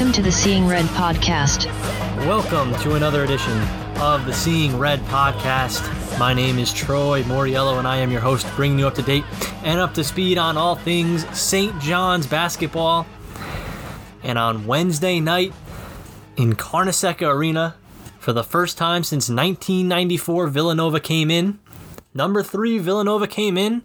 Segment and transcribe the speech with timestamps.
[0.00, 1.66] Welcome to the Seeing Red podcast.
[2.26, 3.60] Welcome to another edition
[3.98, 6.18] of the Seeing Red podcast.
[6.18, 9.24] My name is Troy Moriello, and I am your host, bringing you up to date
[9.62, 11.78] and up to speed on all things St.
[11.82, 13.06] John's basketball.
[14.22, 15.52] And on Wednesday night
[16.38, 17.76] in Carnesecca Arena,
[18.18, 21.58] for the first time since 1994, Villanova came in.
[22.14, 23.82] Number three, Villanova came in.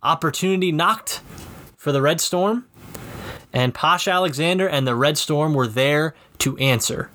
[0.00, 1.22] Opportunity knocked
[1.76, 2.68] for the Red Storm.
[3.54, 7.10] And Posh Alexander and the Red Storm were there to answer.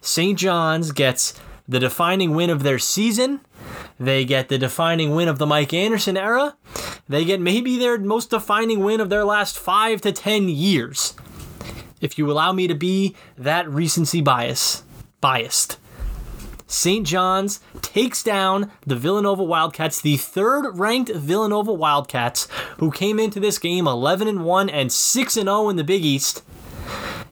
[0.00, 0.36] St.
[0.38, 1.32] John's gets
[1.66, 3.40] the defining win of their season.
[3.98, 6.56] They get the defining win of the Mike Anderson era.
[7.08, 11.14] They get maybe their most defining win of their last five to ten years.
[12.00, 14.82] If you allow me to be that recency bias
[15.20, 15.78] biased.
[16.66, 17.06] St.
[17.06, 22.48] John's takes down the Villanova Wildcats, the third ranked Villanova Wildcats,
[22.78, 26.04] who came into this game 11 and 1 and 6 and 0 in the Big
[26.04, 26.42] East.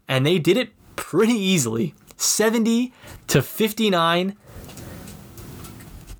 [0.06, 2.92] And they did it pretty easily 70
[3.28, 4.36] to 59.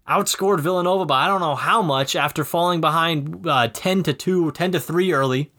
[0.09, 4.53] Outscored Villanova by I don't know how much after falling behind uh, 10 to 2,
[4.53, 5.53] 10 to 3 early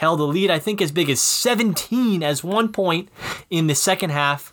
[0.00, 3.10] held a lead, I think, as big as 17 as one point
[3.50, 4.50] in the second half,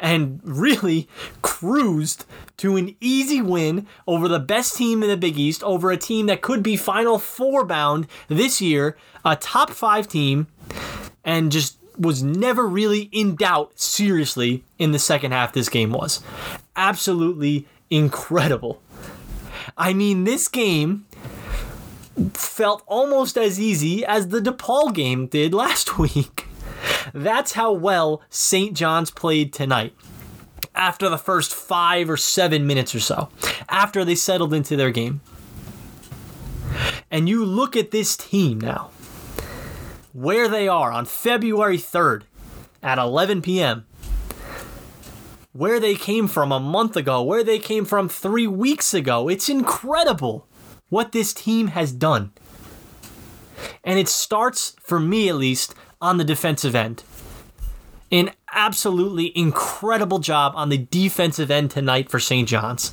[0.00, 1.08] and really
[1.40, 2.24] cruised
[2.56, 6.26] to an easy win over the best team in the Big East, over a team
[6.26, 10.48] that could be Final Four bound this year, a top five team,
[11.24, 16.24] and just was never really in doubt seriously in the second half this game was.
[16.74, 18.82] Absolutely incredible.
[19.76, 21.06] I mean, this game
[22.34, 26.46] felt almost as easy as the DePaul game did last week.
[27.12, 28.76] That's how well St.
[28.76, 29.94] John's played tonight.
[30.74, 33.28] After the first five or seven minutes or so,
[33.68, 35.20] after they settled into their game.
[37.10, 38.90] And you look at this team now,
[40.12, 42.22] where they are on February 3rd
[42.82, 43.86] at 11 p.m.,
[45.52, 49.28] where they came from a month ago, where they came from three weeks ago.
[49.28, 50.46] It's incredible
[50.88, 52.32] what this team has done.
[53.84, 57.02] And it starts, for me at least, on the defensive end.
[58.10, 62.48] An absolutely incredible job on the defensive end tonight for St.
[62.48, 62.92] John's,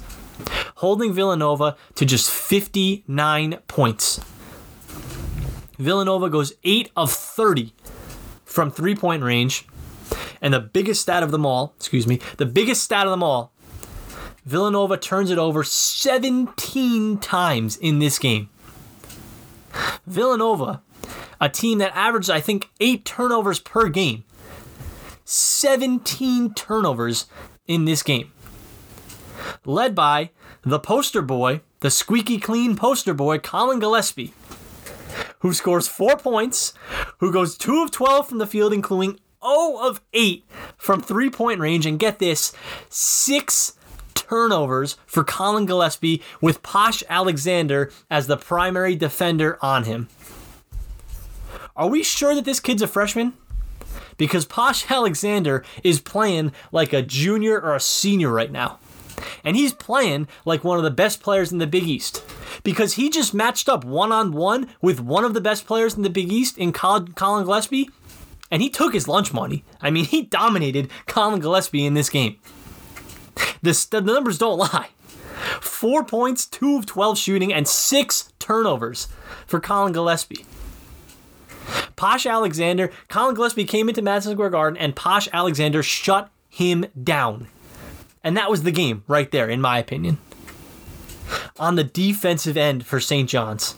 [0.78, 4.20] holding Villanova to just 59 points.
[5.78, 7.74] Villanova goes 8 of 30
[8.44, 9.68] from three point range.
[10.42, 13.52] And the biggest stat of them all, excuse me, the biggest stat of them all
[14.46, 18.50] Villanova turns it over 17 times in this game.
[20.06, 20.82] Villanova,
[21.42, 24.24] a team that averaged, I think, eight turnovers per game,
[25.26, 27.26] 17 turnovers
[27.68, 28.32] in this game.
[29.66, 30.30] Led by
[30.64, 34.34] the poster boy, the squeaky clean poster boy, Collin Gillespie,
[35.40, 36.74] who scores four points,
[37.18, 40.46] who goes 2 of 12 from the field, including 0 of 8
[40.78, 42.54] from three point range, and get this,
[42.90, 43.74] six
[44.16, 50.10] turnovers for Collin Gillespie with Posh Alexander as the primary defender on him.
[51.76, 53.34] Are we sure that this kid's a freshman?
[54.18, 58.80] Because Posh Alexander is playing like a junior or a senior right now.
[59.44, 62.24] And he's playing like one of the best players in the Big East.
[62.64, 66.02] Because he just matched up one on one with one of the best players in
[66.02, 67.90] the Big East in Collin Gillespie,
[68.50, 69.64] and he took his lunch money.
[69.82, 72.38] I mean, he dominated Collin Gillespie in this game.
[73.66, 74.90] This, the numbers don't lie.
[75.60, 79.08] Four points, two of 12 shooting, and six turnovers
[79.48, 80.46] for Collin Gillespie.
[81.96, 87.48] Posh Alexander, Collin Gillespie came into Madison Square Garden, and Posh Alexander shut him down.
[88.24, 90.20] And that was the game right there, in my opinion.
[91.58, 93.28] On the defensive end for St.
[93.28, 93.76] John's.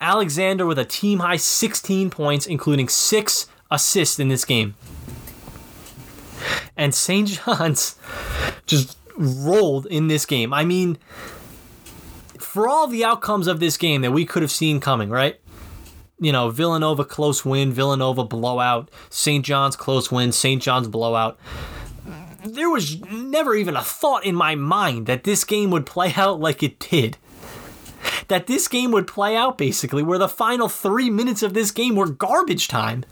[0.00, 4.74] Alexander with a team high 16 points, including six assists in this game
[6.76, 7.28] and St.
[7.28, 7.96] John's
[8.66, 10.52] just rolled in this game.
[10.52, 10.98] I mean,
[12.38, 15.40] for all the outcomes of this game that we could have seen coming, right?
[16.20, 19.44] You know, Villanova close win, Villanova blowout, St.
[19.44, 20.62] John's close win, St.
[20.62, 21.38] John's blowout.
[22.44, 26.40] There was never even a thought in my mind that this game would play out
[26.40, 27.16] like it did.
[28.28, 31.94] That this game would play out basically where the final three minutes of this game
[31.94, 33.04] were garbage time.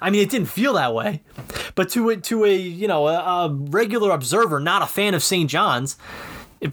[0.00, 1.22] I mean, it didn't feel that way,
[1.74, 5.22] but to a, to a you know a, a regular observer, not a fan of
[5.22, 5.48] St.
[5.48, 5.96] John's,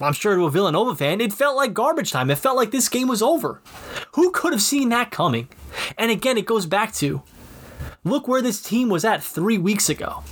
[0.02, 2.30] I'm sure to a Villanova fan, it felt like garbage time.
[2.30, 3.62] It felt like this game was over.
[4.14, 5.50] Who could have seen that coming?
[5.98, 7.22] And again, it goes back to
[8.04, 10.24] look where this team was at three weeks ago.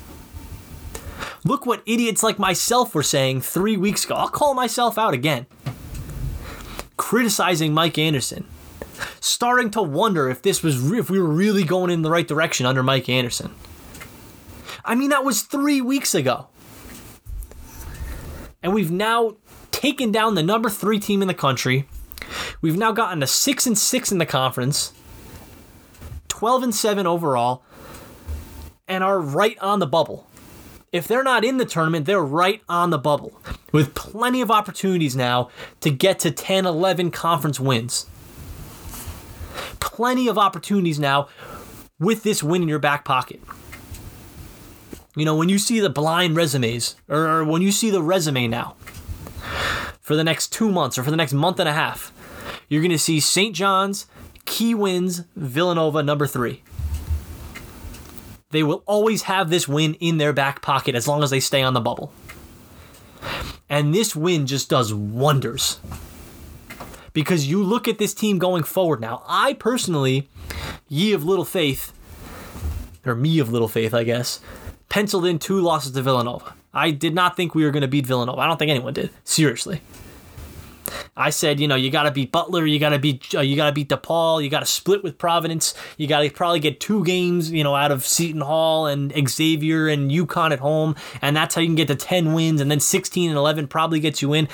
[1.44, 4.15] Look what idiots like myself were saying three weeks ago.
[4.15, 5.47] I'll call myself out again.
[6.97, 8.45] Criticizing Mike Anderson,
[9.19, 12.27] starting to wonder if this was re- if we were really going in the right
[12.27, 13.53] direction under Mike Anderson.
[14.83, 16.48] I mean, that was three weeks ago.
[18.63, 19.38] And we've now
[19.71, 21.88] taken down the number three team in the country.
[22.62, 24.94] We've now gotten to six and six in the conference,
[26.27, 27.63] 12 and seven overall,
[28.88, 30.27] and are right on the bubble.
[30.92, 33.39] If they're not in the tournament, they're right on the bubble
[33.71, 35.50] with plenty of opportunities now
[35.80, 38.06] to get to 10, 11 conference wins.
[40.01, 41.27] Plenty of opportunities now
[42.00, 43.39] with this win in your back pocket.
[45.15, 48.75] You know, when you see the blind resumes, or when you see the resume now
[50.00, 52.12] for the next two months or for the next month and a half,
[52.68, 53.56] you're going to see St.
[53.56, 54.07] John's,
[54.45, 56.63] key wins, Villanova number three.
[58.50, 61.62] They will always have this win in their back pocket as long as they stay
[61.62, 62.12] on the bubble.
[63.69, 65.80] And this win just does wonders.
[67.13, 69.23] Because you look at this team going forward now.
[69.27, 70.29] I personally,
[70.87, 71.93] ye of little faith,
[73.05, 74.39] or me of little faith, I guess,
[74.89, 76.53] penciled in two losses to Villanova.
[76.73, 78.39] I did not think we were going to beat Villanova.
[78.39, 79.09] I don't think anyone did.
[79.23, 79.81] Seriously.
[81.15, 83.55] I said, you know, you got to beat Butler, you got to beat uh, you
[83.55, 86.79] got to beat DePaul, you got to split with Providence, you got to probably get
[86.79, 91.35] two games, you know, out of Seton Hall and Xavier and UConn at home, and
[91.35, 94.21] that's how you can get to 10 wins and then 16 and 11 probably gets
[94.21, 94.47] you in.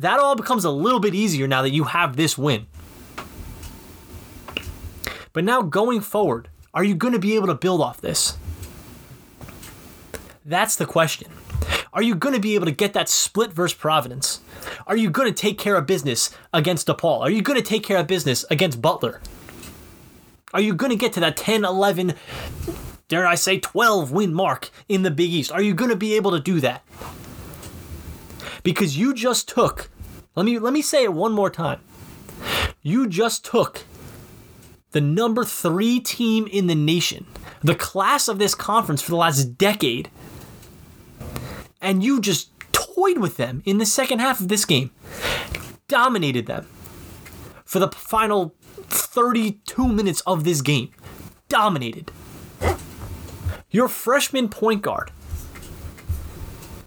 [0.00, 2.66] That all becomes a little bit easier now that you have this win.
[5.34, 8.38] But now going forward, are you going to be able to build off this?
[10.42, 11.30] That's the question.
[11.92, 14.40] Are you going to be able to get that split versus Providence?
[14.86, 17.20] Are you going to take care of business against DePaul?
[17.20, 19.20] Are you going to take care of business against Butler?
[20.54, 22.14] Are you going to get to that 10, 11,
[23.08, 25.52] dare I say 12 win mark in the Big East?
[25.52, 26.82] Are you going to be able to do that?
[28.62, 29.90] Because you just took,
[30.34, 31.80] let me let me say it one more time.
[32.82, 33.84] You just took
[34.92, 37.26] the number 3 team in the nation,
[37.62, 40.10] the class of this conference for the last decade
[41.80, 44.90] and you just toyed with them in the second half of this game.
[45.88, 46.66] Dominated them
[47.64, 48.54] for the final
[48.88, 50.90] 32 minutes of this game.
[51.48, 52.12] Dominated.
[53.70, 55.10] Your freshman point guard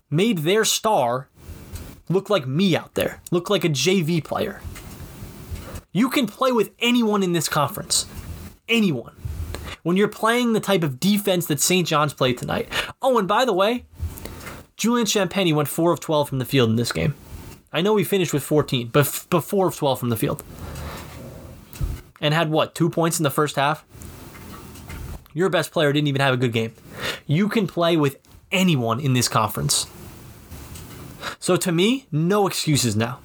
[0.10, 1.30] made their star
[2.10, 4.62] look like me out there, look like a JV player.
[5.92, 8.08] You can play with anyone in this conference.
[8.68, 9.16] Anyone.
[9.84, 11.88] When you're playing the type of defense that St.
[11.88, 12.68] John's played tonight.
[13.02, 13.86] Oh, and by the way,
[14.78, 17.14] Julian Champagnie went 4 of 12 from the field in this game.
[17.72, 20.44] I know he finished with 14, but, f- but 4 of 12 from the field.
[22.22, 23.86] And had what, two points in the first half?
[25.34, 26.74] Your best player didn't even have a good game.
[27.28, 28.18] You can play with
[28.52, 29.88] anyone in this conference.
[31.40, 33.20] So to me, no excuses now.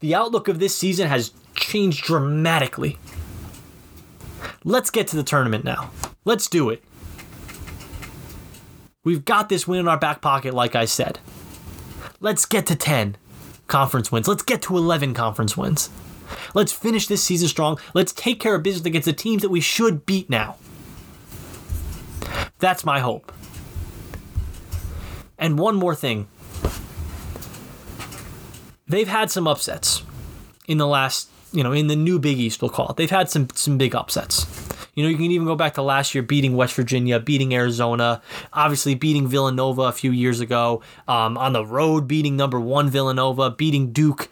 [0.00, 2.98] The outlook of this season has changed dramatically.
[4.64, 5.90] Let's get to the tournament now.
[6.24, 6.82] Let's do it.
[9.04, 11.18] We've got this win in our back pocket, like I said.
[12.20, 13.16] Let's get to 10
[13.66, 14.28] conference wins.
[14.28, 15.90] Let's get to 11 conference wins.
[16.54, 17.78] Let's finish this season strong.
[17.94, 20.56] Let's take care of business against the teams that we should beat now.
[22.58, 23.32] That's my hope.
[25.36, 26.28] And one more thing.
[28.92, 30.02] They've had some upsets
[30.68, 32.98] in the last, you know, in the new Big East, we'll call it.
[32.98, 34.46] They've had some some big upsets.
[34.94, 38.20] You know, you can even go back to last year beating West Virginia, beating Arizona,
[38.52, 43.50] obviously beating Villanova a few years ago, um, on the road beating number one Villanova,
[43.50, 44.28] beating Duke.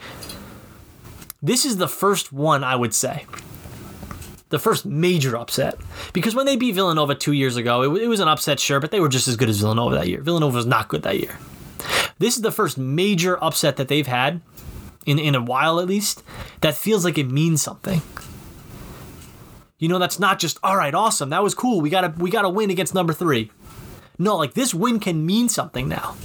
[1.40, 3.25] This is the first one, I would say.
[4.50, 5.79] The first major upset.
[6.12, 8.90] Because when they beat Villanova two years ago, it, it was an upset, sure, but
[8.90, 10.21] they were just as good as Villanova that year.
[10.21, 11.38] Villanova was not good that year.
[12.19, 14.43] This is the first major upset that they've had,
[15.11, 16.23] in, in a while at least,
[16.61, 18.02] that feels like it means something.
[19.79, 21.81] You know, that's not just all right, awesome, that was cool.
[21.81, 23.50] We gotta we gotta win against number three.
[24.19, 26.17] No, like this win can mean something now.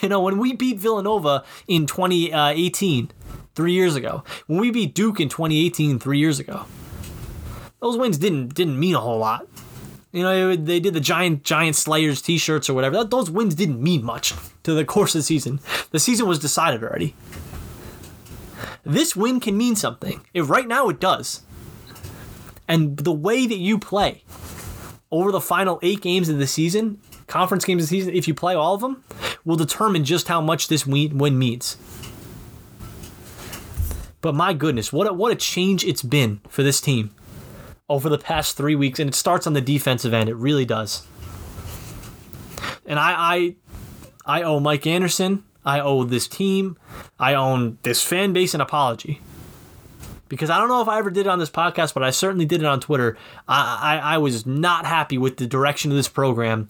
[0.00, 3.10] You know, when we beat Villanova in 2018,
[3.54, 6.64] three years ago, when we beat Duke in 2018, three years ago,
[7.80, 9.46] those wins didn't didn't mean a whole lot.
[10.12, 13.02] You know, they did the giant giant Slayers T-shirts or whatever.
[13.04, 15.60] Those wins didn't mean much to the course of the season.
[15.90, 17.14] The season was decided already.
[18.84, 20.24] This win can mean something.
[20.34, 21.42] If right now it does.
[22.66, 24.24] And the way that you play
[25.10, 28.34] over the final eight games of the season, conference games of the season, if you
[28.34, 29.04] play all of them,
[29.44, 31.76] will determine just how much this win means.
[34.20, 37.14] But my goodness, what a, what a change it's been for this team
[37.88, 40.28] over the past three weeks, and it starts on the defensive end.
[40.30, 41.06] It really does.
[42.86, 43.56] And I,
[44.24, 46.76] I, I owe Mike Anderson, I owe this team,
[47.18, 49.20] I owe this fan base an apology
[50.32, 52.46] because I don't know if I ever did it on this podcast, but I certainly
[52.46, 53.18] did it on Twitter.
[53.46, 56.68] I, I, I was not happy with the direction of this program,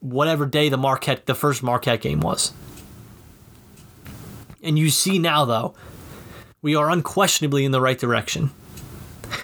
[0.00, 2.52] whatever day the Marquette, the first Marquette game was.
[4.60, 5.76] And you see now, though,
[6.62, 8.50] we are unquestionably in the right direction.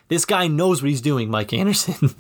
[0.09, 2.17] This guy knows what he's doing, Mike Anderson.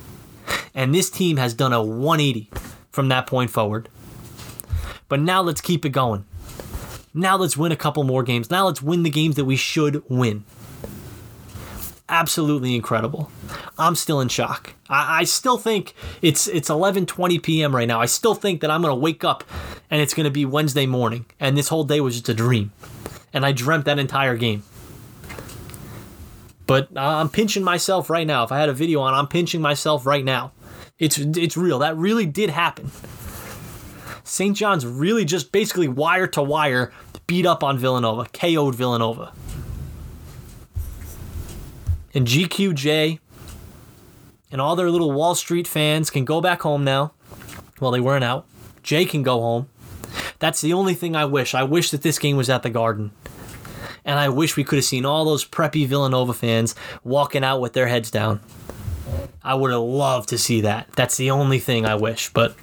[0.76, 2.50] and this team has done a 180
[2.92, 3.88] from that point forward.
[5.08, 6.24] But now let's keep it going.
[7.14, 8.50] Now let's win a couple more games.
[8.50, 10.44] Now let's win the games that we should win.
[12.08, 13.30] Absolutely incredible.
[13.78, 14.74] I'm still in shock.
[14.88, 17.74] I, I still think it's it's 11:20 p.m.
[17.74, 18.00] right now.
[18.00, 19.44] I still think that I'm gonna wake up
[19.90, 22.72] and it's gonna be Wednesday morning, and this whole day was just a dream,
[23.32, 24.62] and I dreamt that entire game.
[26.66, 28.42] But I'm pinching myself right now.
[28.44, 30.52] If I had a video on, I'm pinching myself right now.
[30.98, 31.78] It's it's real.
[31.78, 32.90] That really did happen.
[34.28, 34.56] St.
[34.56, 36.92] John's really just basically wire to wire
[37.26, 39.32] beat up on Villanova, KO'd Villanova.
[42.14, 43.20] And GQJ
[44.50, 47.12] and all their little Wall Street fans can go back home now.
[47.80, 48.46] Well, they weren't out.
[48.82, 49.68] Jay can go home.
[50.38, 51.54] That's the only thing I wish.
[51.54, 53.12] I wish that this game was at the Garden.
[54.04, 57.74] And I wish we could have seen all those preppy Villanova fans walking out with
[57.74, 58.40] their heads down.
[59.42, 60.90] I would have loved to see that.
[60.92, 62.32] That's the only thing I wish.
[62.32, 62.56] But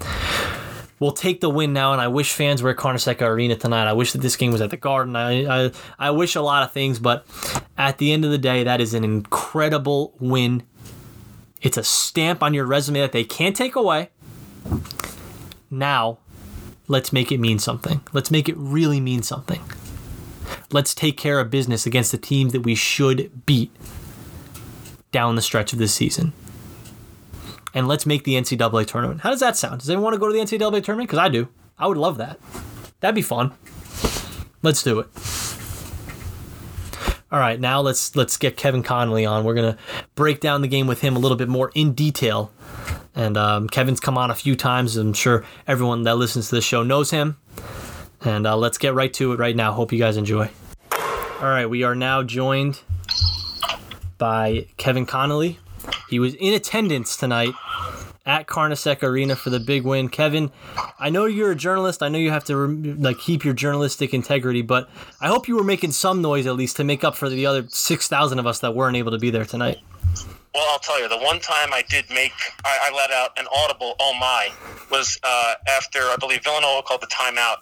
[0.99, 3.87] we'll take the win now, and I wish fans were at Carnesecca Arena tonight.
[3.87, 5.15] I wish that this game was at the Garden.
[5.15, 7.25] I, I, I wish a lot of things, but
[7.77, 10.63] at the end of the day, that is an incredible win.
[11.61, 14.09] It's a stamp on your resume that they can't take away.
[15.71, 16.19] Now,
[16.87, 18.01] let's make it mean something.
[18.13, 19.61] Let's make it really mean something.
[20.71, 23.71] Let's take care of business against the teams that we should beat
[25.11, 26.33] down the stretch of this season
[27.75, 29.22] and let's make the NCAA tournament.
[29.22, 29.82] How does that sound?
[29.82, 31.10] Does anyone want to go to the NCAA tournament?
[31.10, 31.50] Because I do.
[31.77, 32.39] I would love that.
[33.01, 33.51] That'd be fun.
[34.63, 35.08] Let's do it.
[37.32, 39.44] All right, now let's let's get Kevin Connelly on.
[39.44, 39.77] We're gonna
[40.15, 42.51] break down the game with him a little bit more in detail.
[43.13, 44.96] And um, Kevin's come on a few times.
[44.96, 47.38] I'm sure everyone that listens to this show knows him.
[48.22, 49.74] And uh, let's get right to it right now.
[49.74, 50.50] Hope you guys enjoy.
[50.91, 52.79] All right, we are now joined
[54.17, 55.60] by Kevin Connelly.
[56.10, 57.53] He was in attendance tonight
[58.25, 60.10] at Carnesecca Arena for the big win.
[60.10, 60.51] Kevin,
[61.00, 62.01] I know you're a journalist.
[62.01, 62.67] I know you have to
[62.98, 64.89] like keep your journalistic integrity, but
[65.22, 67.65] I hope you were making some noise at least to make up for the other
[67.70, 69.77] six thousand of us that weren't able to be there tonight.
[70.53, 72.32] Well, I'll tell you, the one time I did make,
[72.63, 74.50] I, I let out an audible "Oh my"
[74.89, 77.58] was uh, after I believe Villanova called the timeout,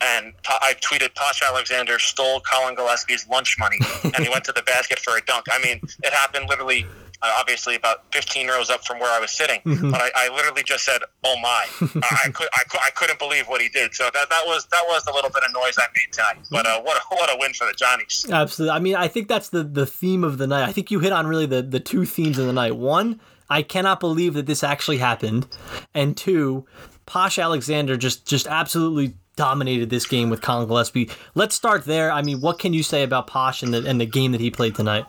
[0.00, 4.62] and I tweeted Posh Alexander stole Collin Gillespie's lunch money, and he went to the
[4.62, 5.44] basket for a dunk.
[5.52, 6.86] I mean, it happened literally
[7.20, 9.60] uh, obviously about 15 rows up from where I was sitting.
[9.64, 9.90] Mm-hmm.
[9.90, 11.66] But I, I, literally just said, "Oh my!"
[12.24, 13.94] I, could, I, I couldn't believe what he did.
[13.94, 16.46] So that, that was that was the little bit of noise I made tonight.
[16.50, 18.26] But uh, what a, what a win for the Johnnies!
[18.30, 18.76] Absolutely.
[18.76, 20.68] I mean, I think that's the the theme of the night.
[20.68, 22.76] I think you hit on really the the two themes of the night.
[22.76, 23.20] One,
[23.50, 25.48] I cannot believe that this actually happened,
[25.94, 26.66] and two,
[27.06, 31.10] Posh Alexander just just absolutely dominated this game with Collin Gillespie.
[31.34, 32.10] Let's start there.
[32.10, 34.50] I mean, what can you say about Posh and the and the game that he
[34.50, 35.06] played tonight?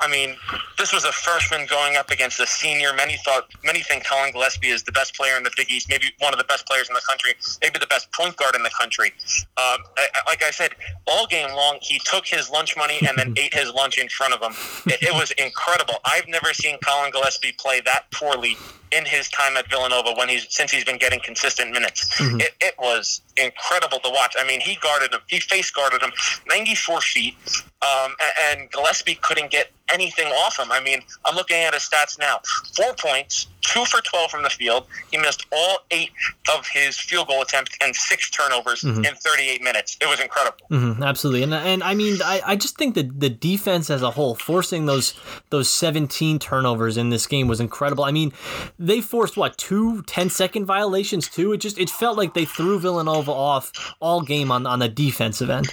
[0.00, 0.36] I mean,
[0.78, 2.92] this was a freshman going up against a senior.
[2.94, 6.06] Many thought, many think Collin Gillespie is the best player in the Big East, maybe
[6.18, 8.70] one of the best players in the country, maybe the best point guard in the
[8.70, 9.12] country.
[9.56, 9.78] Um,
[10.26, 10.72] like I said,
[11.06, 14.34] all game long, he took his lunch money and then ate his lunch in front
[14.34, 14.52] of him.
[14.86, 15.94] It, it was incredible.
[16.04, 18.56] I've never seen Collin Gillespie play that poorly
[18.92, 22.18] in his time at Villanova when he's since he's been getting consistent minutes.
[22.18, 22.40] Mm-hmm.
[22.40, 24.34] It, it, was incredible to watch.
[24.38, 26.12] I mean, he guarded him, he face guarded him
[26.48, 27.34] 94 feet,
[27.80, 28.12] um,
[28.50, 30.70] and Gillespie couldn't get anything off him.
[30.70, 32.40] I mean, I'm looking at his stats now:
[32.76, 34.86] four points, two for 12 from the field.
[35.10, 36.10] He missed all eight
[36.54, 39.04] of his field goal attempts and six turnovers mm-hmm.
[39.04, 39.96] in 38 minutes.
[40.00, 40.66] It was incredible.
[40.70, 44.10] Mm-hmm, absolutely, and and I mean, I, I just think that the defense as a
[44.10, 45.14] whole, forcing those
[45.50, 48.04] those 17 turnovers in this game was incredible.
[48.04, 48.32] I mean,
[48.78, 51.52] they forced what two 10 second violations too.
[51.52, 55.50] It just it felt like they threw Villanova off all game on on the defensive
[55.50, 55.68] end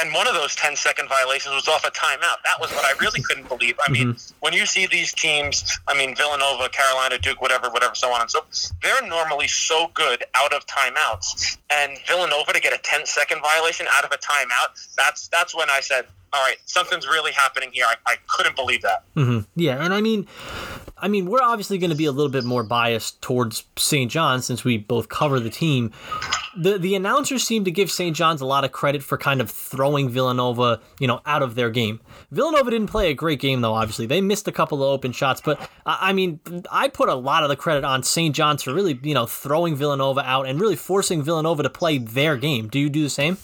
[0.00, 2.42] and one of those 10 second violations was off a timeout.
[2.44, 3.76] That was what I really couldn't believe.
[3.86, 4.36] I mean, mm-hmm.
[4.40, 8.30] when you see these teams, I mean, Villanova, Carolina, Duke, whatever, whatever, so on and
[8.30, 8.44] so
[8.82, 11.58] they're normally so good out of timeouts.
[11.70, 15.70] And Villanova to get a 10 second violation out of a timeout, that's that's when
[15.70, 17.86] I said, all right, something's really happening here.
[17.86, 19.04] I, I couldn't believe that.
[19.14, 19.40] Mm-hmm.
[19.54, 20.26] Yeah, and I mean,
[20.96, 24.10] I mean, we're obviously going to be a little bit more biased towards St.
[24.10, 25.92] John since we both cover the team.
[26.56, 28.16] The the announcers seem to give St.
[28.16, 31.70] John's a lot of credit for kind of throwing Villanova, you know, out of their
[31.70, 32.00] game.
[32.30, 33.74] Villanova didn't play a great game though.
[33.74, 37.14] Obviously, they missed a couple of open shots, but I, I mean, I put a
[37.14, 38.34] lot of the credit on St.
[38.34, 42.36] John's for really, you know, throwing Villanova out and really forcing Villanova to play their
[42.36, 42.68] game.
[42.68, 43.38] Do you do the same?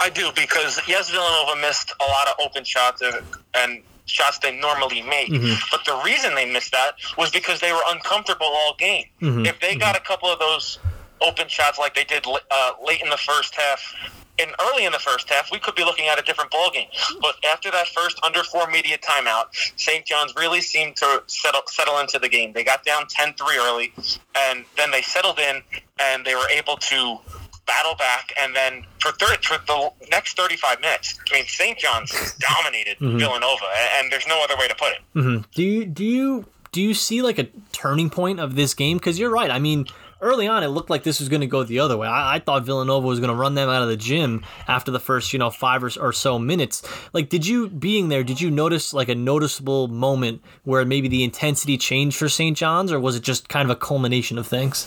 [0.00, 3.16] I do because yes, Villanova missed a lot of open shots and,
[3.54, 5.28] and shots they normally make.
[5.28, 5.54] Mm-hmm.
[5.70, 9.06] But the reason they missed that was because they were uncomfortable all game.
[9.20, 9.46] Mm-hmm.
[9.46, 10.78] If they got a couple of those
[11.20, 13.94] open shots like they did uh, late in the first half
[14.38, 16.88] and early in the first half, we could be looking at a different ball game.
[17.20, 19.46] But after that first under four media timeout,
[19.76, 20.04] St.
[20.04, 22.52] John's really seemed to settle settle into the game.
[22.52, 23.92] They got down 10-3 early,
[24.36, 25.62] and then they settled in,
[26.00, 27.18] and they were able to
[27.66, 31.78] battle back, and then for, thir- for the next 35 minutes, I mean, St.
[31.78, 34.98] John's dominated Villanova, and, and there's no other way to put it.
[35.14, 35.42] Mm-hmm.
[35.54, 38.96] Do you do you do you see like a turning point of this game?
[38.96, 39.50] Because you're right.
[39.50, 39.86] I mean,
[40.22, 42.08] early on, it looked like this was going to go the other way.
[42.08, 45.00] I, I thought Villanova was going to run them out of the gym after the
[45.00, 46.82] first, you know, five or, or so minutes.
[47.12, 48.24] Like, did you being there?
[48.24, 52.56] Did you notice like a noticeable moment where maybe the intensity changed for St.
[52.56, 54.86] John's, or was it just kind of a culmination of things?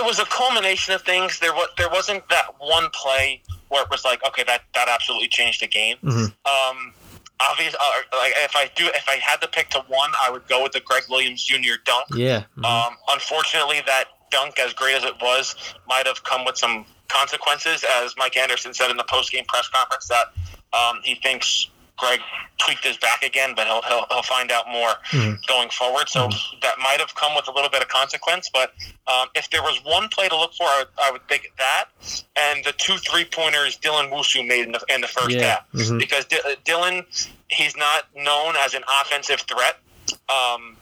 [0.00, 1.38] It, was a culmination of things.
[1.38, 5.28] There was there wasn't that one play where it was like, okay, that that absolutely
[5.28, 5.96] changed the game.
[6.46, 6.94] Um,
[7.40, 10.46] obvious, uh, like if I do, if I had to pick to one, I would
[10.48, 11.74] go with the Greg Williams Jr.
[11.84, 12.06] dunk.
[12.14, 12.44] Yeah.
[12.64, 15.54] Um, unfortunately, that dunk, as great as it was,
[15.88, 20.08] might have come with some consequences, as Mike Anderson said in the post-game press conference
[20.08, 20.26] that
[20.72, 21.68] um, he thinks
[22.00, 22.20] Greg
[22.58, 24.92] tweaked his back again, but he'll he'll, he'll find out more
[25.46, 26.08] going forward.
[26.08, 26.28] So
[26.62, 28.50] that might have come with a little bit of consequence.
[28.52, 28.72] But
[29.06, 31.84] um, if there was one play to look for, I would, I would think that
[32.36, 35.46] and the two three pointers Dylan Wusu made in the in the first Yeah.
[35.46, 35.98] half Mhm.
[35.98, 37.04] because D- uh, Dylan
[37.48, 39.78] he's not known as an offensive threat.
[40.28, 40.76] Um,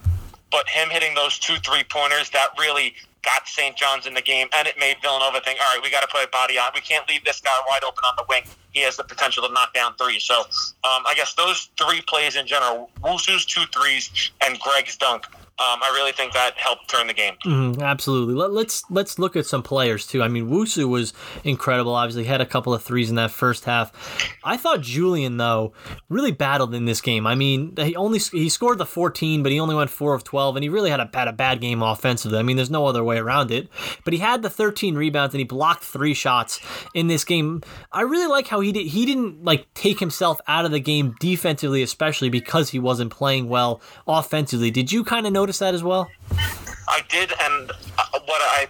[0.51, 2.95] but him hitting those two three pointers that really
[3.25, 3.77] got St.
[3.77, 6.25] John's in the game, and it made Villanova think, all right, we got to put
[6.25, 6.71] a body on.
[6.75, 8.43] We can't leave this guy wide open on the wing.
[8.71, 10.19] He has the potential to knock down three.
[10.19, 15.27] So um, I guess those three plays in general, Wusu's two threes and Greg's dunk,
[15.61, 17.35] um, I really think that helped turn the game.
[17.45, 18.35] Mhm, absolutely.
[18.35, 20.23] Let, let's let's look at some players too.
[20.23, 21.13] I mean, Wusu was
[21.45, 21.95] incredible.
[21.95, 23.93] Obviously, had a couple of threes in that first half.
[24.45, 25.73] I thought Julian though
[26.09, 27.27] really battled in this game.
[27.27, 30.57] I mean, he only he scored the 14, but he only went four of 12,
[30.57, 32.39] and he really had a had a bad game offensively.
[32.39, 33.69] I mean, there's no other way around it.
[34.05, 36.61] But he had the 13 rebounds and he blocked three shots
[36.95, 37.63] in this game.
[37.91, 38.87] I really like how he did.
[38.87, 43.49] He didn't like take himself out of the game defensively, especially because he wasn't playing
[43.49, 44.71] well offensively.
[44.71, 46.11] Did you kind of notice that as well?
[46.89, 48.69] I did, and uh, what I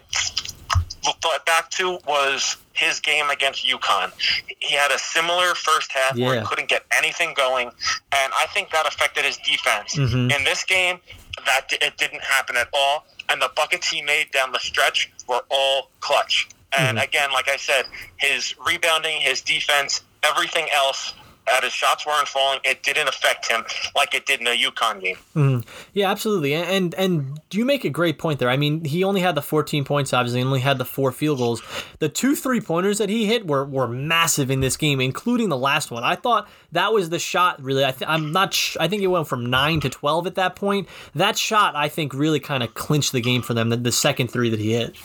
[1.22, 4.12] thought back to was his game against UConn.
[4.60, 8.70] He had a similar first half where he couldn't get anything going, and I think
[8.70, 9.94] that affected his defense.
[9.96, 10.32] Mhm.
[10.36, 11.00] In this game,
[11.44, 15.42] that it didn't happen at all, and the buckets he made down the stretch were
[15.48, 16.48] all clutch.
[16.76, 17.86] And again, like I said,
[18.18, 21.14] his rebounding, his defense, everything else.
[21.50, 23.64] That his shots weren't falling, it didn't affect him
[23.96, 25.16] like it did in the UConn game.
[25.34, 25.64] Mhm.
[25.94, 26.54] Yeah, absolutely.
[26.54, 28.50] And, and you make a great point there.
[28.50, 31.38] I mean, he only had the 14 points, obviously, and only had the four field
[31.38, 31.62] goals.
[31.98, 35.56] The two three pointers that he hit were, were massive in this game, including the
[35.56, 36.04] last one.
[36.04, 37.62] I thought that was the shot.
[37.62, 38.52] Really, I th- I'm not.
[38.54, 40.88] Sh- I think it went from nine to 12 at that point.
[41.14, 43.70] That shot, I think, really kind of clinched the game for them.
[43.70, 44.96] The, the second three that he hit.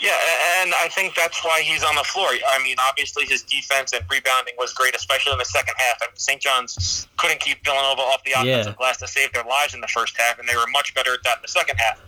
[0.00, 0.16] Yeah,
[0.62, 2.28] and I think that's why he's on the floor.
[2.28, 5.98] I mean, obviously his defense and rebounding was great, especially in the second half.
[6.02, 6.40] I mean, St.
[6.40, 8.76] John's couldn't keep Villanova off the offensive Yeah.
[8.78, 11.22] glass to save their lives in the first half, and they were much better at
[11.24, 11.98] that in the second half.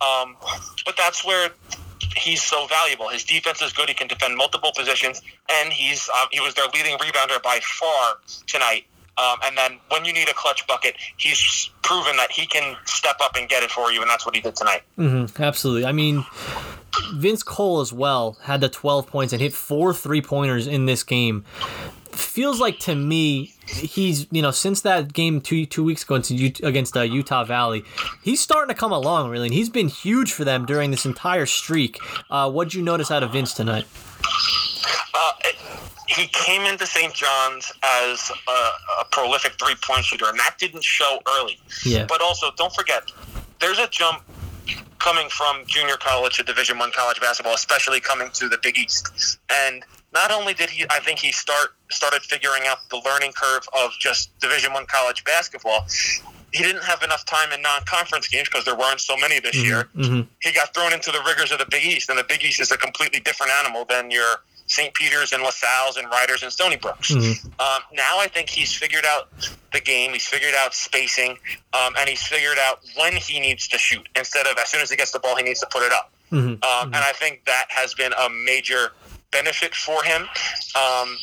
[0.00, 0.36] Um,
[0.86, 1.50] but that's where
[2.16, 3.08] he's so valuable.
[3.08, 3.88] His defense is good.
[3.88, 5.20] He can defend multiple positions,
[5.52, 8.14] and he's uh, he was their leading rebounder by far
[8.46, 8.86] tonight.
[9.18, 13.16] Um, and then when you need a clutch bucket, he's proven that he can step
[13.20, 14.82] up and get it for you, and that's what he did tonight.
[14.96, 15.84] hmm absolutely.
[15.84, 16.24] I mean,
[17.14, 21.02] Vince Cole as well had the 12 points and hit four three pointers in this
[21.02, 21.44] game.
[22.10, 26.96] Feels like to me, he's you know since that game two two weeks ago against,
[26.96, 27.84] uh, Utah Valley,
[28.22, 31.46] he's starting to come along really, and he's been huge for them during this entire
[31.46, 31.98] streak.
[32.28, 33.86] Uh, what'd you notice out of Vince tonight?
[35.14, 35.32] Uh,
[36.08, 37.14] he came into St.
[37.14, 41.58] John's as a, a prolific three point shooter, and that didn't show early.
[41.84, 42.06] Yeah.
[42.06, 43.12] But also, don't forget,
[43.60, 44.22] there's a jump
[44.98, 49.38] coming from junior college to Division One college basketball, especially coming to the Big East.
[49.50, 53.62] And not only did he, I think he start started figuring out the learning curve
[53.76, 55.86] of just Division One college basketball.
[56.52, 59.88] He didn't have enough time in non-conference games because there weren't so many this year
[59.94, 62.60] hmm he got thrown into the rigors of the Big East, and the Big East
[62.60, 64.94] is a completely different animal than your St.
[64.94, 67.10] Peter's and LaSalle's and Riders and Stony Brooks.
[67.12, 69.28] Um, now I think he's figured out
[69.72, 70.12] the game.
[70.12, 71.38] He's figured out spacing,
[71.72, 74.88] um, and he's figured out when he needs to shoot instead of as soon as
[74.90, 76.12] he gets the ball, he needs to put it up.
[76.32, 78.92] Um, And I think that has been a major
[79.32, 80.22] benefit for him.
[80.76, 81.16] Um,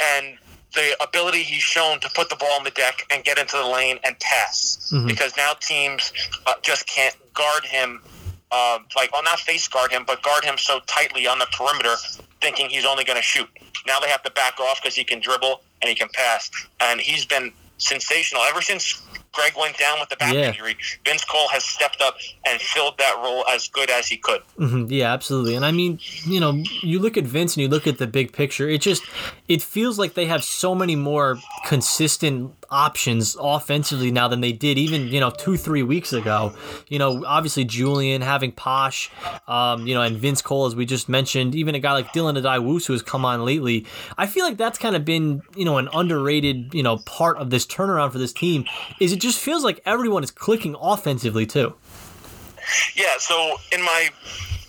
[0.00, 0.38] and
[0.74, 3.66] the ability he's shown to put the ball on the deck and get into the
[3.66, 6.12] lane and pass because now teams
[6.46, 8.02] uh, just can't guard him
[8.50, 11.94] uh, like well not face guard him but guard him so tightly on the perimeter
[12.40, 13.48] thinking he's only going to shoot.
[13.86, 16.50] Now they have to back off because he can dribble and he can pass.
[16.80, 18.42] And he's been sensational.
[18.42, 20.48] Ever since Greg went down with the back Yeah.
[20.48, 24.40] injury Vince Cole has stepped up and filled that role as good as he could
[24.58, 25.54] Mhm, Yeah, absolutely.
[25.54, 28.32] And I mean, you know, you look at Vince and you look at the big
[28.32, 28.68] picture.
[28.68, 29.02] It just
[29.48, 34.76] it feels like they have so many more consistent options offensively now than they did
[34.76, 36.52] even you know two three weeks ago.
[36.88, 39.10] You know, obviously Julian having Posh,
[39.46, 41.54] um, you know, and Vince Cole as we just mentioned.
[41.54, 43.86] Even a guy like Dylan Addae-Wusu who has come on lately.
[44.18, 47.50] I feel like that's kind of been you know an underrated you know part of
[47.50, 48.64] this turnaround for this team.
[49.00, 51.74] Is it just feels like everyone is clicking offensively too.
[52.94, 54.08] Yeah, so in my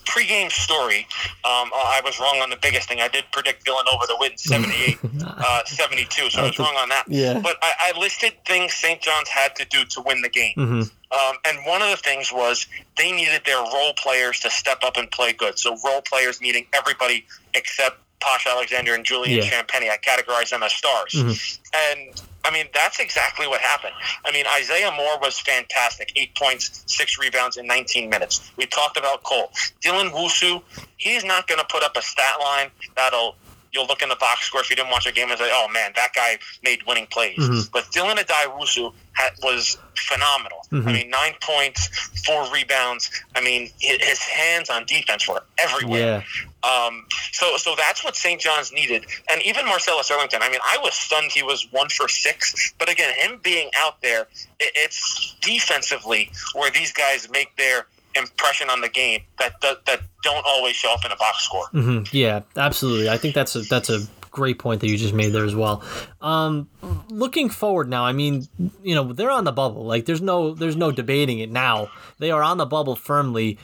[0.06, 1.08] pregame story,
[1.44, 3.02] um, I was wrong on the biggest thing.
[3.02, 7.06] I did predict Villanova to win 78, uh, 72, so I was wrong on that.
[7.08, 7.40] Yeah.
[7.40, 9.02] But I, I listed things St.
[9.02, 10.56] John's had to do to win the game.
[10.58, 10.82] Mm-hmm.
[11.10, 12.68] Um, and one of the things was
[12.98, 15.58] they needed their role players to step up and play good.
[15.58, 19.44] So role players meaning everybody except Posh Alexander and Julian Yeah.
[19.44, 19.68] Mm-hmm.
[19.84, 19.90] Champagnie.
[19.92, 21.14] I categorize them as stars.
[21.16, 23.94] And I mean, that's exactly what happened.
[24.26, 26.14] I mean, Isaiah Moore was fantastic.
[26.16, 28.52] Eight points, six rebounds in 19 minutes.
[28.56, 29.52] We talked about Cole.
[29.84, 30.62] Dylan Wusu,
[30.96, 33.36] he's not going to put up a stat line that'll
[33.74, 35.68] you'll look in the box score if you didn't watch a game and say, "Oh
[35.72, 40.60] man, that guy made winning plays." But Dylan Addae-Wusu had, was phenomenal.
[40.90, 41.88] I mean, nine points,
[42.26, 43.10] four rebounds.
[43.36, 46.24] I mean, his hands on defense were everywhere.
[46.24, 46.24] Yeah.
[46.64, 48.42] Um, so, so that's what St.
[48.42, 50.40] John's needed, and even Marcellus Earlington.
[50.42, 54.02] I mean, I was stunned he was one for six, but again, him being out
[54.02, 54.22] there,
[54.60, 57.86] it, it's defensively where these guys make their
[58.18, 61.68] impression on the game that that, that don't always show up in a box score.
[61.72, 63.10] hmm Yeah, absolutely.
[63.10, 64.00] I think that's a that's a
[64.32, 65.84] great point that you just made there as well.
[66.22, 66.70] Um,
[67.10, 68.48] looking forward now, I mean,
[68.84, 69.86] you know, they're on the bubble.
[69.86, 71.90] Like, there's no there's no debating it now.
[72.20, 73.58] They are on the bubble firmly.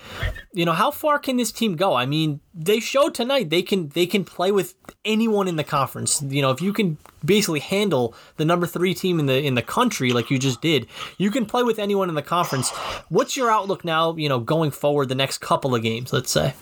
[0.53, 1.95] You know, how far can this team go?
[1.95, 4.75] I mean, they showed tonight they can they can play with
[5.05, 6.21] anyone in the conference.
[6.21, 9.61] You know, if you can basically handle the number three team in the in the
[9.61, 12.69] country like you just did, you can play with anyone in the conference.
[13.09, 14.15] What's your outlook now?
[14.15, 16.53] You know, going forward the next couple of games, let's say.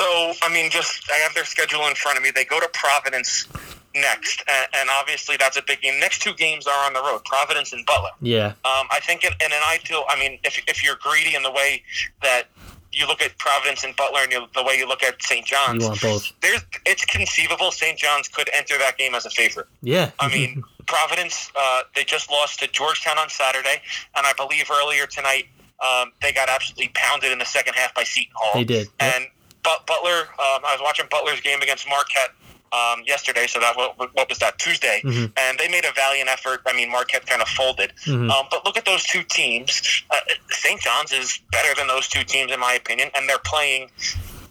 [0.00, 2.30] So, I mean, just I have their schedule in front of me.
[2.30, 3.46] They go to Providence
[3.94, 5.98] next, and, and obviously that's a big game.
[6.00, 8.10] Next two games are on the road: Providence and Butler.
[8.20, 8.48] Yeah.
[8.64, 11.50] Um, I think in, in an ideal, I mean, if, if you're greedy in the
[11.50, 11.82] way
[12.22, 12.44] that
[12.92, 15.46] you look at Providence and Butler, and you, the way you look at St.
[15.46, 16.32] John's, You want both.
[16.40, 17.96] there's it's conceivable St.
[17.98, 19.66] John's could enter that game as a favorite.
[19.82, 20.10] Yeah.
[20.18, 23.80] I mean, Providence, uh, they just lost to Georgetown on Saturday,
[24.16, 25.44] and I believe earlier tonight
[25.80, 28.52] um, they got absolutely pounded in the second half by Seton Hall.
[28.54, 29.14] They did, yep.
[29.14, 29.26] And
[29.62, 32.30] but Butler, um, I was watching Butler's game against Marquette
[32.72, 35.32] um, yesterday, so that what, what was that Tuesday, Mhm.
[35.36, 36.62] and they made a valiant effort.
[36.66, 38.30] I mean, Marquette kind of folded, Mhm.
[38.30, 40.02] um, but look at those two teams.
[40.10, 40.16] Uh,
[40.50, 40.80] St.
[40.80, 43.90] John's is better than those two teams in my opinion, and they're playing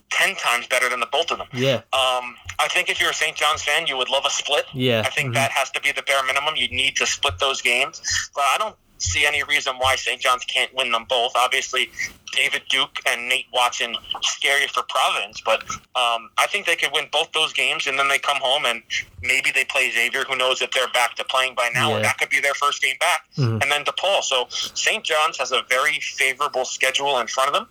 [0.09, 1.47] ten times better than the both of them.
[1.53, 1.75] yeah.
[1.93, 3.37] Um, I think if you're a St.
[3.37, 4.65] John's fan, you would love a split.
[4.73, 5.03] Yeah.
[5.05, 5.33] I think Mhm.
[5.35, 6.55] that has to be the bare minimum.
[6.57, 8.01] You need to split those games,
[8.35, 10.21] but I don't see any reason why St.
[10.21, 11.31] John's can't win them both.
[11.35, 11.89] Obviously,
[12.31, 15.63] David Duke and Nate Watson scary for Providence, but
[15.95, 18.83] um, I think they could win both those games, and then they come home and
[19.23, 20.23] maybe they play Xavier.
[20.25, 21.95] Who knows if they're back to playing by now, Yeah.
[21.97, 23.61] or that could be their first game back, Mhm.
[23.63, 24.23] and then DePaul.
[24.23, 25.03] So St.
[25.03, 27.67] John's has a very favorable schedule in front of them,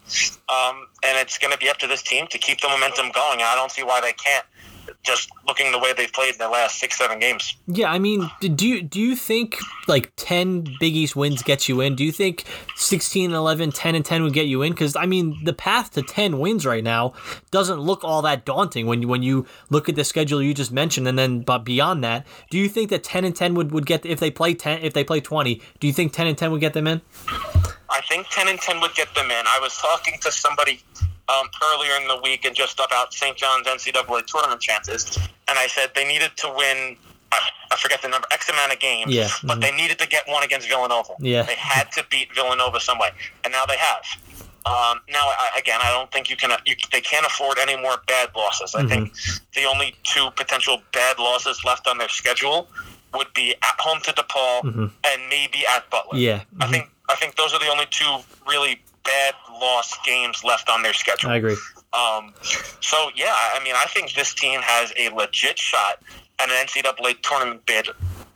[0.48, 3.42] um, and it's going to be up to this team to keep the momentum going.
[3.42, 4.44] I don't see why they can't.
[5.02, 7.56] Just looking the way they've played in the last six, seven games.
[7.66, 11.80] Yeah, I mean, do you do you think like 10 Big East wins gets you
[11.80, 11.94] in?
[11.94, 12.44] Do you think
[12.76, 15.92] 16 and 11, 10 and 10 would get you in cuz I mean, the path
[15.92, 17.14] to 10 wins right now
[17.50, 20.72] doesn't look all that daunting when you when you look at the schedule you just
[20.72, 23.86] mentioned and then but beyond that, do you think that 10 and 10 would would
[23.86, 26.50] get if they play 10 if they play 20, do you think 10 and 10
[26.52, 27.00] would get them in?
[27.90, 29.46] I think 10 and 10 would get them in.
[29.46, 30.82] I was talking to somebody
[31.28, 33.36] um, earlier in the week and just about St.
[33.36, 35.16] John's NCAA tournament chances,
[35.48, 36.96] and I said they needed to win.
[37.30, 39.60] I, forget the number, X amount of games, Yeah, but mhm.
[39.60, 41.12] they needed to get one against Villanova.
[41.20, 41.42] Yeah.
[41.42, 43.10] They had to beat Villanova some way,
[43.44, 44.02] and now they have.
[44.66, 46.50] Um, now, I, again, I don't think you can.
[46.66, 48.74] You, they can't afford any more bad losses.
[48.74, 49.60] I think Mm-hmm.
[49.60, 52.68] the only two potential bad losses left on their schedule
[53.14, 56.14] would be at home to DePaul and maybe at Butler.
[56.14, 56.18] Mm-hmm.
[56.18, 60.68] Yeah, I think I think those are the only two really bad lost games left
[60.68, 61.30] on their schedule.
[61.30, 61.56] I agree.
[61.92, 62.34] Um,
[62.80, 66.02] so yeah, I mean, I think this team has a legit shot
[66.38, 67.88] at an NCAA tournament bid,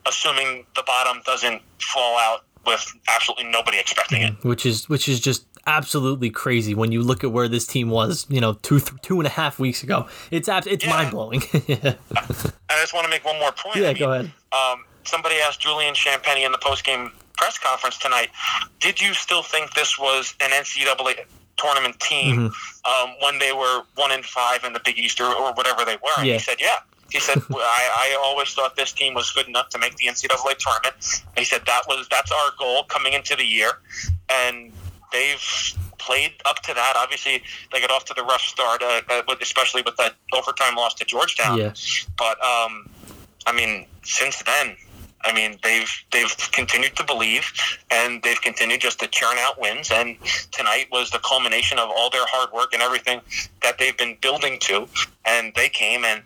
[0.07, 4.33] assuming the bottom doesn't fall out with absolutely nobody expecting it.
[4.45, 8.27] which is which is just absolutely crazy when you look at where this team was,
[8.29, 10.07] you know, two th- two and a half weeks ago.
[10.31, 10.91] It's abs- it's Yeah.
[10.91, 11.43] mind blowing.
[11.53, 11.97] I
[12.81, 13.77] just want to make one more point.
[13.77, 14.33] yeah, I go ahead.
[14.53, 18.29] Um, somebody asked Julian Champagnie in the post-game press conference tonight,
[18.81, 21.25] did you still think this was an NCAA
[21.57, 23.11] tournament team Mm-hmm.
[23.11, 25.97] um, when they were one in five in the Big East or, or whatever they
[25.97, 26.11] were?
[26.19, 26.35] And Yeah.
[26.35, 26.79] he said, yeah.
[27.11, 30.57] He said, I, I always thought this team was good enough to make the NCAA
[30.59, 30.95] tournament.
[31.27, 33.73] And he said that was that's our goal coming into the year,
[34.31, 34.73] and
[35.13, 35.43] they've
[35.99, 36.95] played up to that.
[36.97, 40.95] Obviously, they got off to the rough start, uh, uh, especially with that overtime loss
[40.95, 41.59] to Georgetown.
[41.59, 41.75] Yeah.
[42.17, 42.89] But um,
[43.47, 44.75] I mean, since then,
[45.25, 47.53] I mean they've they've continued to believe,
[47.91, 49.91] and they've continued just to churn out wins.
[49.91, 50.17] And
[50.51, 53.21] tonight was the culmination of all their hard work and everything
[53.63, 54.89] that they've been building to.
[55.25, 56.23] And they came and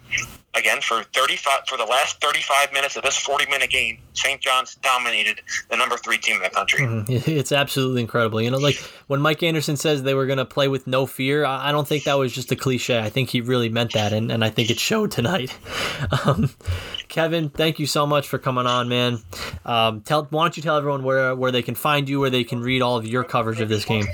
[0.57, 4.41] again for 35 for the last 35 minutes of this 40 minute game, St.
[4.41, 6.87] John's dominated the number three team in the country.
[7.37, 8.41] It's absolutely incredible.
[8.41, 11.45] You know, like when Mike Anderson says they were going to play with no fear,
[11.45, 12.99] I I don't think that was just a cliche.
[12.99, 15.57] I think he really meant that, and, and I think it showed tonight.
[16.25, 16.51] Um,
[17.09, 19.19] Kevin, thank you so much for coming on, man.
[19.65, 22.45] Um, tell why don't you tell everyone where where they can find you, where they
[22.45, 24.05] can read all of your coverage of this game.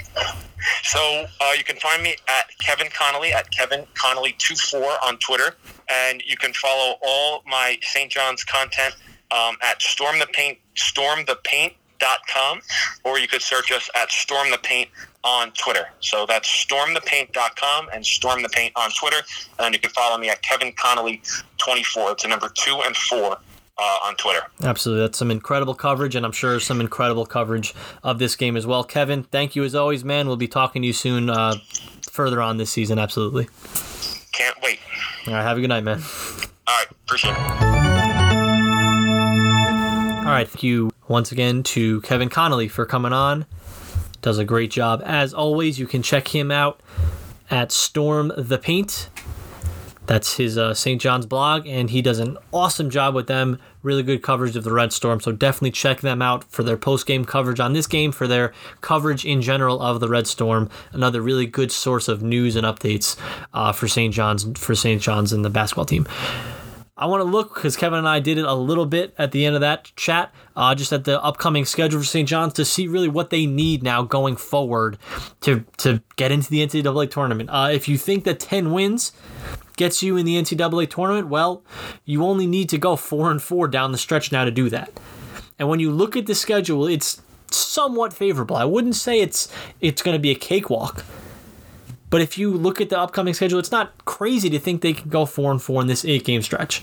[0.83, 5.57] So uh, you can find me at Kevin Connelly at Kevin Connelly 24 on Twitter,
[5.91, 8.11] and you can follow all my St.
[8.11, 8.95] John's content
[9.31, 12.61] um, at Storm the Paint stormthepaint.com,
[13.05, 14.89] or you could search us at Storm the Paint
[15.25, 15.87] on Twitter.
[16.01, 19.19] So that's stormthepaint.com and Storm the Paint on Twitter,
[19.61, 21.23] and you can follow me at Kevin Connelly
[21.59, 22.13] 24.
[22.13, 23.39] It's a number two and four.
[23.79, 24.43] Uh, on Twitter.
[24.63, 25.03] Absolutely.
[25.03, 28.85] That's some incredible coverage, and I'm sure some incredible coverage of this game as well.
[28.85, 30.27] Kevin, thank you as always, man.
[30.29, 31.55] We'll be talking to you soon uh,
[32.11, 32.99] further on this season.
[32.99, 33.49] Absolutely.
[34.33, 34.79] Can't wait.
[35.27, 35.43] All right.
[35.43, 36.03] Have a good night, man.
[36.67, 36.87] All right.
[36.91, 37.39] Appreciate it.
[40.19, 40.47] All right.
[40.49, 43.47] Thank you once again to Kevin Connelly for coming on.
[44.21, 45.03] Does a great job.
[45.05, 46.81] As always, you can check him out
[47.51, 49.09] at Storm the Paint.
[50.07, 51.01] That's his uh, St.
[51.01, 53.59] John's blog, and he does an awesome job with them.
[53.83, 57.07] Really good coverage of the Red Storm, so definitely check them out for their post
[57.07, 60.69] game coverage on this game, for their coverage in general of the Red Storm.
[60.93, 63.17] Another really good source of news and updates
[63.55, 64.13] uh, for St.
[64.13, 65.01] John's for St.
[65.01, 66.07] John's and the basketball team.
[66.97, 69.47] I want to look because Kevin and I did it a little bit at the
[69.47, 72.29] end of that chat, uh, just at the upcoming schedule for St.
[72.29, 74.99] John's to see really what they need now going forward
[75.41, 77.51] to to get into the NCAA tournament.
[77.51, 79.13] Uh, if you think that ten wins
[79.83, 81.65] gets you in the NCAA tournament, well,
[82.05, 84.93] you only need to go four and four down the stretch now to do that.
[85.59, 88.55] And when you look at the schedule, it's somewhat favorable.
[88.55, 91.05] I wouldn't say it's it's going to be a cakewalk.
[92.11, 95.09] But if you look at the upcoming schedule, it's not crazy to think they can
[95.09, 96.83] go four and four in this eight game stretch.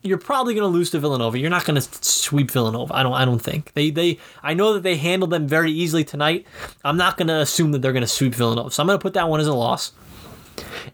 [0.00, 1.38] You're probably going to lose to Villanova.
[1.38, 2.94] You're not going to sweep Villanova.
[2.94, 3.12] I don't.
[3.12, 3.90] I don't think they.
[3.90, 4.18] They.
[4.42, 6.46] I know that they handled them very easily tonight.
[6.84, 8.70] I'm not going to assume that they're going to sweep Villanova.
[8.70, 9.92] So I'm going to put that one as a loss.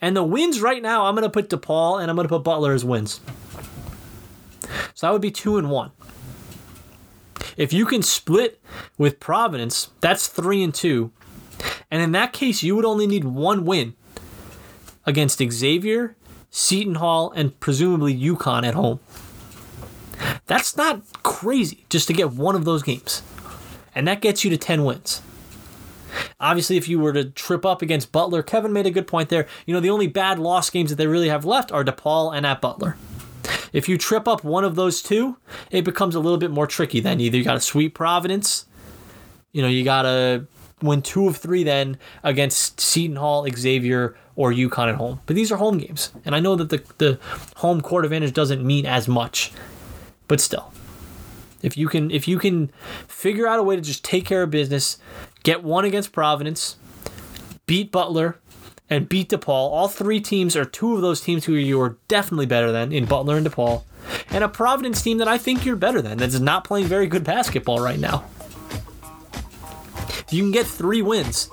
[0.00, 2.44] And the wins right now, I'm going to put DePaul and I'm going to put
[2.44, 3.20] Butler as wins.
[4.94, 5.92] So that would be two and one.
[7.57, 8.61] If you can split
[8.98, 11.12] with Providence, that's three and two.
[11.90, 13.94] And in that case, you would only need one win
[15.07, 16.16] against Xavier,
[16.50, 19.00] Seton Hall, and presumably UConn at home.
[20.46, 23.22] That's not crazy just to get one of those games.
[23.94, 25.22] And that gets you to 10 wins.
[26.38, 29.46] Obviously, if you were to trip up against Butler, Kevin made a good point there.
[29.64, 32.44] You know, the only bad loss games that they really have left are DePaul and
[32.44, 32.96] at Butler.
[33.72, 35.38] If you trip up one of those two,
[35.70, 37.20] it becomes a little bit more tricky then.
[37.20, 38.66] Either you got to sweep Providence,
[39.53, 40.46] you know, you got to
[40.83, 45.20] win two of three then against Seton Hall, Xavier, or UConn at home.
[45.27, 46.12] But these are home games.
[46.25, 47.18] And I know that the, the
[47.57, 49.53] home court advantage doesn't mean as much.
[50.29, 50.72] But still.
[51.62, 52.70] If you can if you can
[53.09, 54.99] figure out a way to just take care of business,
[55.46, 56.74] get one against Providence,
[57.66, 58.40] beat Butler,
[58.90, 62.46] and beat DePaul, all three teams are two of those teams who you are definitely
[62.46, 63.85] better than in Butler and DePaul.
[64.30, 67.22] And a Providence team that I think you're better than, that's not playing very good
[67.22, 68.24] basketball right now.
[70.09, 71.48] If you can get three wins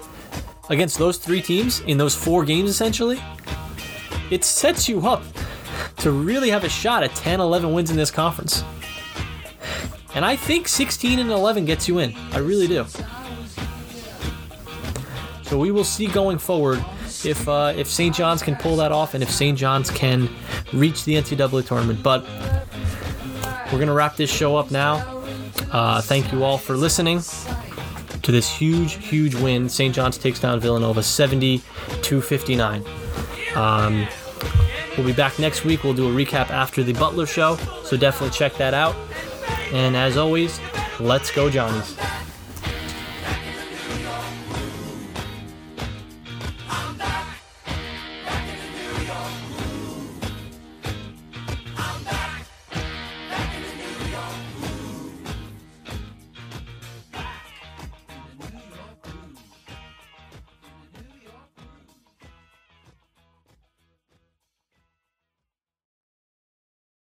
[0.72, 3.22] against those three teams in those four games essentially,
[4.32, 5.22] it sets you up
[5.98, 8.64] to really have a shot at 10, 11 wins in this conference.
[10.16, 12.16] And I think 16 and 11 gets you in.
[12.32, 12.88] I really do.
[15.44, 16.84] So we will see going forward
[17.26, 18.16] if uh, if St.
[18.16, 19.58] John's can pull that off and if St.
[19.58, 20.30] John's can
[20.72, 22.02] reach the NCAA tournament.
[22.02, 22.26] But
[23.72, 25.24] we're gonna wrap this show up now.
[25.72, 27.22] Uh, thank you all for listening.
[28.24, 29.68] to this huge, huge win.
[29.68, 29.94] St.
[29.94, 31.62] John's takes down Villanova 70
[32.04, 32.84] to 59.
[33.56, 34.08] Um,
[34.98, 35.84] we'll be back next week.
[35.84, 38.96] We'll do a recap after the Butler show, so definitely check that out.
[39.74, 40.60] And as always,
[41.00, 41.98] let's go, Johnnies.